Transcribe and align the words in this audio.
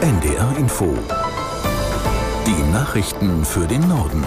NDR 0.00 0.56
Info. 0.56 0.96
Die 2.46 2.72
Nachrichten 2.72 3.44
für 3.44 3.66
den 3.66 3.86
Norden. 3.88 4.24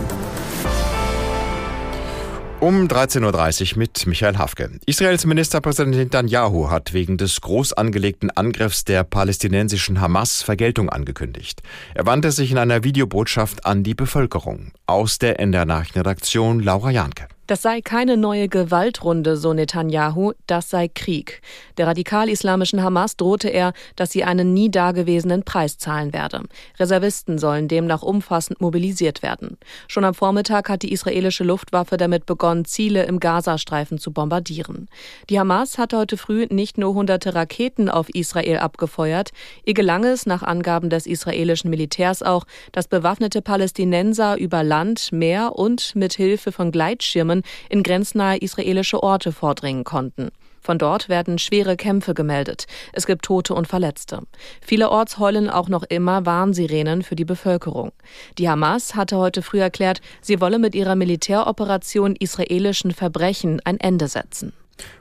Um 2.59 2.87
13.30 2.87 3.73
Uhr 3.73 3.79
mit 3.79 4.05
Michael 4.05 4.37
Hafke. 4.37 4.69
Israels 4.85 5.25
Ministerpräsident 5.25 5.95
Netanyahu 5.95 6.69
hat 6.69 6.93
wegen 6.93 7.17
des 7.17 7.41
groß 7.41 7.73
angelegten 7.73 8.29
Angriffs 8.29 8.85
der 8.85 9.03
palästinensischen 9.03 9.99
Hamas 9.99 10.43
Vergeltung 10.43 10.89
angekündigt. 10.89 11.63
Er 11.95 12.05
wandte 12.05 12.31
sich 12.31 12.51
in 12.51 12.57
einer 12.57 12.83
Videobotschaft 12.83 13.65
an 13.65 13.83
die 13.83 13.95
Bevölkerung. 13.95 14.71
Aus 14.85 15.17
der 15.17 15.39
NDR 15.39 15.65
Nachrichtenredaktion 15.65 16.59
Laura 16.59 16.91
Janke. 16.91 17.27
Das 17.47 17.61
sei 17.61 17.81
keine 17.81 18.17
neue 18.17 18.47
Gewaltrunde, 18.49 19.37
so 19.37 19.53
Netanyahu, 19.53 20.33
das 20.47 20.71
sei 20.71 20.87
Krieg. 20.87 21.41
Der 21.77 21.85
radikal-islamischen 21.85 22.81
Hamas 22.81 23.17
drohte 23.17 23.49
er, 23.49 23.73
dass 23.95 24.11
sie 24.11 24.23
einen 24.23 24.55
nie 24.55 24.71
dagewesenen 24.71 25.43
Preis 25.43 25.77
zahlen 25.77 26.11
werde. 26.11 26.41
Reservisten 26.79 27.37
sollen 27.37 27.67
demnach 27.67 28.01
umfassend 28.01 28.61
mobilisiert 28.61 29.21
werden. 29.21 29.59
Schon 29.87 30.05
am 30.05 30.15
Vormittag 30.15 30.69
hat 30.69 30.81
die 30.81 30.91
israelische 30.91 31.43
Luftwaffe 31.43 31.97
damit 31.97 32.25
begonnen, 32.25 32.65
Ziele 32.65 33.03
im 33.03 33.19
Gazastreifen 33.19 33.99
zu 33.99 34.11
bombardieren. 34.11 34.89
Die 35.29 35.39
Hamas 35.39 35.77
hat 35.77 35.93
heute 35.93 36.17
früh 36.17 36.47
nicht 36.49 36.79
nur 36.79 36.95
hunderte 36.95 37.35
Raketen 37.35 37.89
auf 37.89 38.09
Israel 38.09 38.57
abgefeuert, 38.57 39.29
ihr 39.65 39.75
gelang 39.75 40.03
es 40.03 40.25
nach 40.25 40.41
Angaben 40.41 40.89
des 40.89 41.05
israelischen 41.05 41.69
Militärs 41.69 42.23
auch, 42.23 42.45
dass 42.71 42.87
bewaffnete 42.87 43.43
Palästinenser 43.43 44.37
über 44.37 44.63
Land, 44.63 45.11
Meer 45.11 45.53
und 45.55 45.95
mit 45.95 46.13
Hilfe 46.13 46.51
von 46.51 46.71
Gleitschirmen 46.71 47.34
Munition 47.35 47.43
in 47.69 47.83
grenznahe 47.83 48.37
israelische 48.37 49.01
Orte 49.01 49.31
vordringen 49.31 49.83
konnten. 49.83 50.29
Von 50.61 50.79
dort 50.79 51.09
werden 51.09 51.37
schwere 51.37 51.77
Kämpfe 51.77 52.15
gemeldet. 52.15 52.65
Es 52.91 53.05
gibt 53.05 53.23
Tote 53.23 53.53
und 53.53 53.67
Verletzte. 53.67 54.21
Vielerorts 54.61 55.19
heulen 55.19 55.49
auch 55.49 55.69
noch 55.69 55.83
immer 55.83 56.25
Warnsirenen 56.25 57.03
für 57.03 57.15
die 57.15 57.25
Bevölkerung. 57.25 57.91
Die 58.39 58.49
Hamas 58.49 58.95
hatte 58.95 59.17
heute 59.17 59.43
früh 59.43 59.59
erklärt, 59.59 60.01
sie 60.21 60.41
wolle 60.41 60.57
mit 60.57 60.73
ihrer 60.73 60.95
Militäroperation 60.95 62.15
israelischen 62.15 62.91
Verbrechen 62.91 63.61
ein 63.63 63.79
Ende 63.79 64.07
setzen. 64.07 64.53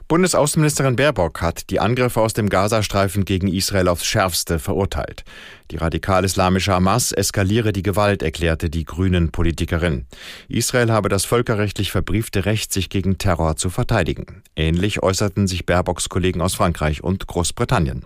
Bundesaußenministerin 0.07 0.95
Baerbock 0.95 1.41
hat 1.41 1.71
die 1.71 1.79
Angriffe 1.79 2.21
aus 2.21 2.33
dem 2.33 2.47
Gazastreifen 2.47 3.25
gegen 3.25 3.47
Israel 3.47 3.87
aufs 3.87 4.05
Schärfste 4.05 4.59
verurteilt. 4.59 5.23
Die 5.71 5.77
radikal-islamische 5.77 6.73
Hamas 6.73 7.11
eskaliere 7.11 7.73
die 7.73 7.81
Gewalt, 7.81 8.21
erklärte 8.21 8.69
die 8.69 8.85
grünen 8.85 9.31
Politikerin. 9.31 10.05
Israel 10.47 10.91
habe 10.91 11.09
das 11.09 11.25
völkerrechtlich 11.25 11.91
verbriefte 11.91 12.45
Recht, 12.45 12.71
sich 12.71 12.89
gegen 12.89 13.17
Terror 13.17 13.55
zu 13.55 13.71
verteidigen. 13.71 14.43
Ähnlich 14.55 15.01
äußerten 15.01 15.47
sich 15.47 15.65
Baerbocks 15.65 16.07
Kollegen 16.07 16.41
aus 16.41 16.53
Frankreich 16.53 17.03
und 17.03 17.25
Großbritannien. 17.25 18.05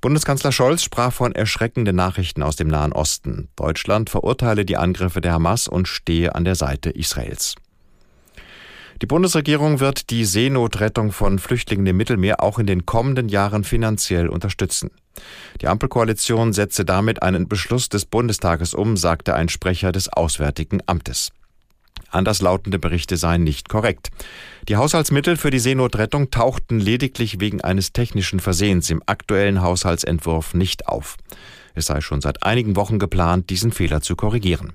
Bundeskanzler 0.00 0.52
Scholz 0.52 0.84
sprach 0.84 1.12
von 1.12 1.34
erschreckenden 1.34 1.96
Nachrichten 1.96 2.44
aus 2.44 2.54
dem 2.54 2.68
Nahen 2.68 2.92
Osten. 2.92 3.48
Deutschland 3.56 4.08
verurteile 4.08 4.64
die 4.64 4.76
Angriffe 4.76 5.20
der 5.20 5.32
Hamas 5.32 5.66
und 5.66 5.88
stehe 5.88 6.34
an 6.36 6.44
der 6.44 6.54
Seite 6.54 6.90
Israels. 6.90 7.56
Die 9.02 9.06
Bundesregierung 9.06 9.80
wird 9.80 10.10
die 10.10 10.24
Seenotrettung 10.24 11.12
von 11.12 11.38
Flüchtlingen 11.38 11.86
im 11.86 11.96
Mittelmeer 11.96 12.42
auch 12.42 12.58
in 12.58 12.66
den 12.66 12.86
kommenden 12.86 13.28
Jahren 13.28 13.64
finanziell 13.64 14.28
unterstützen. 14.28 14.90
Die 15.60 15.68
Ampelkoalition 15.68 16.52
setze 16.52 16.84
damit 16.84 17.22
einen 17.22 17.48
Beschluss 17.48 17.88
des 17.88 18.04
Bundestages 18.04 18.74
um, 18.74 18.96
sagte 18.96 19.34
ein 19.34 19.48
Sprecher 19.48 19.92
des 19.92 20.08
Auswärtigen 20.08 20.80
Amtes. 20.86 21.32
Anderslautende 22.10 22.78
Berichte 22.78 23.16
seien 23.16 23.42
nicht 23.42 23.68
korrekt. 23.68 24.10
Die 24.68 24.76
Haushaltsmittel 24.76 25.36
für 25.36 25.50
die 25.50 25.58
Seenotrettung 25.58 26.30
tauchten 26.30 26.78
lediglich 26.78 27.40
wegen 27.40 27.60
eines 27.60 27.92
technischen 27.92 28.38
Versehens 28.38 28.88
im 28.90 29.02
aktuellen 29.06 29.62
Haushaltsentwurf 29.62 30.54
nicht 30.54 30.86
auf. 30.86 31.16
Es 31.74 31.86
sei 31.86 32.00
schon 32.00 32.20
seit 32.20 32.44
einigen 32.44 32.76
Wochen 32.76 33.00
geplant, 33.00 33.50
diesen 33.50 33.72
Fehler 33.72 34.00
zu 34.00 34.14
korrigieren. 34.14 34.74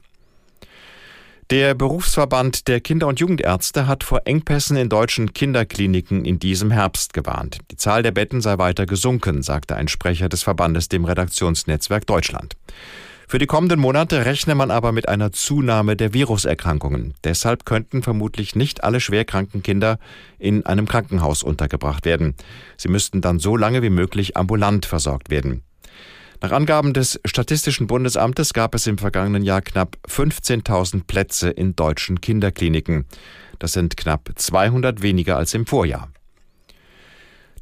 Der 1.49 1.73
Berufsverband 1.73 2.67
der 2.67 2.79
Kinder- 2.79 3.07
und 3.07 3.19
Jugendärzte 3.19 3.87
hat 3.87 4.03
vor 4.03 4.21
Engpässen 4.25 4.77
in 4.77 4.87
deutschen 4.87 5.33
Kinderkliniken 5.33 6.23
in 6.23 6.37
diesem 6.37 6.69
Herbst 6.69 7.11
gewarnt. 7.13 7.57
Die 7.71 7.75
Zahl 7.75 8.03
der 8.03 8.11
Betten 8.11 8.39
sei 8.39 8.59
weiter 8.59 8.85
gesunken, 8.85 9.41
sagte 9.41 9.75
ein 9.75 9.87
Sprecher 9.87 10.29
des 10.29 10.43
Verbandes 10.43 10.89
dem 10.89 11.05
Redaktionsnetzwerk 11.05 12.05
Deutschland. 12.05 12.55
Für 13.27 13.39
die 13.39 13.47
kommenden 13.47 13.79
Monate 13.79 14.25
rechne 14.25 14.53
man 14.53 14.69
aber 14.69 14.91
mit 14.91 15.09
einer 15.09 15.31
Zunahme 15.31 15.95
der 15.95 16.13
Viruserkrankungen. 16.13 17.15
Deshalb 17.23 17.65
könnten 17.65 18.03
vermutlich 18.03 18.55
nicht 18.55 18.83
alle 18.83 18.99
schwerkranken 18.99 19.63
Kinder 19.63 19.97
in 20.37 20.67
einem 20.67 20.87
Krankenhaus 20.87 21.41
untergebracht 21.41 22.05
werden. 22.05 22.35
Sie 22.77 22.89
müssten 22.89 23.21
dann 23.21 23.39
so 23.39 23.57
lange 23.57 23.81
wie 23.81 23.89
möglich 23.89 24.37
ambulant 24.37 24.85
versorgt 24.85 25.31
werden. 25.31 25.63
Nach 26.41 26.51
Angaben 26.51 26.93
des 26.93 27.19
Statistischen 27.25 27.87
Bundesamtes 27.87 28.53
gab 28.53 28.73
es 28.73 28.87
im 28.87 28.97
vergangenen 28.97 29.43
Jahr 29.43 29.61
knapp 29.61 29.97
15.000 30.07 31.03
Plätze 31.05 31.49
in 31.49 31.75
deutschen 31.75 32.21
Kinderkliniken. 32.21 33.05
Das 33.59 33.73
sind 33.73 33.97
knapp 33.97 34.31
200 34.33 35.01
weniger 35.01 35.35
als 35.35 35.53
im 35.53 35.65
Vorjahr. 35.65 36.09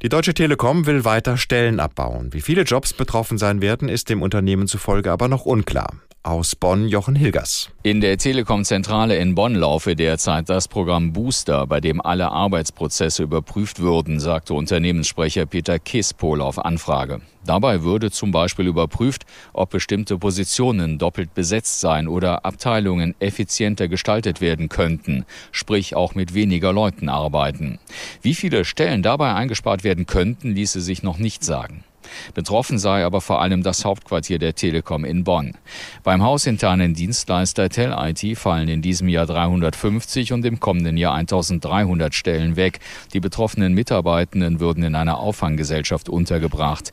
Die 0.00 0.08
Deutsche 0.08 0.32
Telekom 0.32 0.86
will 0.86 1.04
weiter 1.04 1.36
Stellen 1.36 1.80
abbauen. 1.80 2.32
Wie 2.32 2.40
viele 2.40 2.62
Jobs 2.62 2.92
betroffen 2.92 3.36
sein 3.36 3.60
werden, 3.60 3.88
ist 3.88 4.10
dem 4.10 4.22
Unternehmen 4.22 4.68
zufolge 4.68 5.10
aber 5.10 5.26
noch 5.26 5.44
unklar. 5.44 5.94
Aus 6.24 6.56
Bonn 6.56 6.88
Jochen 6.88 7.14
Hilgers. 7.14 7.70
In 7.82 8.00
der 8.00 8.18
Telekom-Zentrale 8.18 9.16
in 9.16 9.34
Bonn 9.34 9.54
laufe 9.54 9.96
derzeit 9.96 10.48
das 10.50 10.68
Programm 10.68 11.12
Booster, 11.12 11.66
bei 11.66 11.80
dem 11.80 12.02
alle 12.02 12.30
Arbeitsprozesse 12.32 13.22
überprüft 13.22 13.78
würden, 13.78 14.20
sagte 14.20 14.52
Unternehmenssprecher 14.52 15.46
Peter 15.46 15.78
Kispol 15.78 16.42
auf 16.42 16.58
Anfrage. 16.62 17.20
Dabei 17.46 17.82
würde 17.82 18.10
zum 18.10 18.30
Beispiel 18.30 18.66
überprüft, 18.66 19.24
ob 19.54 19.70
bestimmte 19.70 20.18
Positionen 20.18 20.98
doppelt 20.98 21.32
besetzt 21.32 21.80
seien 21.80 22.08
oder 22.08 22.44
Abteilungen 22.44 23.14
effizienter 23.20 23.88
gestaltet 23.88 24.42
werden 24.42 24.68
könnten, 24.68 25.24
sprich 25.50 25.94
auch 25.94 26.14
mit 26.14 26.34
weniger 26.34 26.74
Leuten 26.74 27.08
arbeiten. 27.08 27.78
Wie 28.20 28.34
viele 28.34 28.66
Stellen 28.66 29.02
dabei 29.02 29.32
eingespart 29.34 29.82
werden 29.82 30.04
könnten, 30.04 30.50
ließe 30.54 30.82
sich 30.82 31.02
noch 31.02 31.16
nicht 31.16 31.42
sagen. 31.42 31.84
Betroffen 32.34 32.78
sei 32.78 33.04
aber 33.04 33.20
vor 33.20 33.40
allem 33.40 33.62
das 33.62 33.84
Hauptquartier 33.84 34.38
der 34.38 34.54
Telekom 34.54 35.04
in 35.04 35.24
Bonn. 35.24 35.56
Beim 36.02 36.22
hausinternen 36.22 36.94
Dienstleister 36.94 37.68
Tel 37.68 37.94
IT 37.96 38.38
fallen 38.38 38.68
in 38.68 38.82
diesem 38.82 39.08
Jahr 39.08 39.26
350 39.26 40.32
und 40.32 40.44
im 40.44 40.60
kommenden 40.60 40.96
Jahr 40.96 41.14
1300 41.14 42.14
Stellen 42.14 42.56
weg. 42.56 42.80
Die 43.12 43.20
betroffenen 43.20 43.74
Mitarbeitenden 43.74 44.60
würden 44.60 44.84
in 44.84 44.94
einer 44.94 45.18
Auffanggesellschaft 45.18 46.08
untergebracht. 46.08 46.92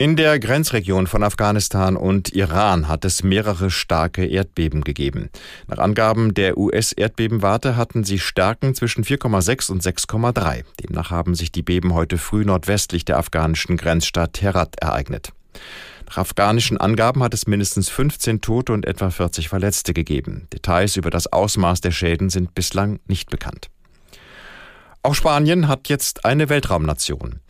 In 0.00 0.16
der 0.16 0.38
Grenzregion 0.38 1.06
von 1.06 1.22
Afghanistan 1.22 1.94
und 1.94 2.32
Iran 2.32 2.88
hat 2.88 3.04
es 3.04 3.22
mehrere 3.22 3.70
starke 3.70 4.24
Erdbeben 4.24 4.82
gegeben. 4.82 5.28
Nach 5.66 5.76
Angaben 5.76 6.32
der 6.32 6.56
US-Erdbebenwarte 6.56 7.76
hatten 7.76 8.02
sie 8.02 8.18
Stärken 8.18 8.74
zwischen 8.74 9.04
4,6 9.04 9.70
und 9.70 9.82
6,3. 9.82 10.64
Demnach 10.80 11.10
haben 11.10 11.34
sich 11.34 11.52
die 11.52 11.60
Beben 11.60 11.92
heute 11.92 12.16
früh 12.16 12.46
nordwestlich 12.46 13.04
der 13.04 13.18
afghanischen 13.18 13.76
Grenzstadt 13.76 14.40
Herat 14.40 14.76
ereignet. 14.80 15.34
Nach 16.06 16.16
afghanischen 16.16 16.78
Angaben 16.78 17.22
hat 17.22 17.34
es 17.34 17.46
mindestens 17.46 17.90
15 17.90 18.40
Tote 18.40 18.72
und 18.72 18.86
etwa 18.86 19.10
40 19.10 19.50
Verletzte 19.50 19.92
gegeben. 19.92 20.48
Details 20.50 20.96
über 20.96 21.10
das 21.10 21.30
Ausmaß 21.30 21.82
der 21.82 21.90
Schäden 21.90 22.30
sind 22.30 22.54
bislang 22.54 23.00
nicht 23.06 23.28
bekannt. 23.28 23.68
Auch 25.02 25.14
Spanien 25.14 25.66
hat 25.66 25.88
jetzt 25.88 26.26
eine 26.26 26.50
Weltraumnation. 26.50 27.40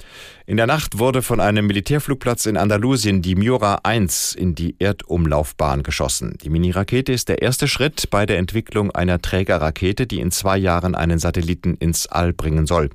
In 0.46 0.56
der 0.56 0.68
Nacht 0.68 1.00
wurde 1.00 1.20
von 1.20 1.40
einem 1.40 1.66
Militärflugplatz 1.66 2.46
in 2.46 2.56
Andalusien 2.56 3.22
die 3.22 3.34
Miura 3.34 3.80
1 3.82 4.36
in 4.36 4.54
die 4.54 4.76
Erdumlaufbahn 4.78 5.82
geschossen. 5.82 6.38
Die 6.44 6.48
Mini-Rakete 6.48 7.12
ist 7.12 7.28
der 7.28 7.42
erste 7.42 7.66
Schritt 7.66 8.08
bei 8.10 8.24
der 8.24 8.38
Entwicklung 8.38 8.92
einer 8.92 9.20
Trägerrakete, 9.20 10.06
die 10.06 10.20
in 10.20 10.30
zwei 10.30 10.58
Jahren 10.58 10.94
einen 10.94 11.18
Satelliten 11.18 11.74
ins 11.74 12.06
All 12.06 12.32
bringen 12.32 12.66
soll. 12.66 12.88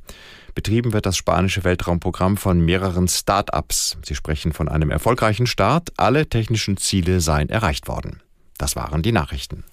Betrieben 0.53 0.93
wird 0.93 1.05
das 1.05 1.17
spanische 1.17 1.65
Weltraumprogramm 1.65 2.37
von 2.37 2.61
mehreren 2.61 3.09
Start-ups. 3.09 3.97
Sie 4.05 4.15
sprechen 4.15 4.53
von 4.53 4.69
einem 4.69 4.89
erfolgreichen 4.89 5.47
Start. 5.47 5.91
Alle 5.97 6.29
technischen 6.29 6.77
Ziele 6.77 7.19
seien 7.19 7.49
erreicht 7.49 7.89
worden. 7.89 8.21
Das 8.57 8.77
waren 8.77 9.01
die 9.01 9.11
Nachrichten. 9.11 9.65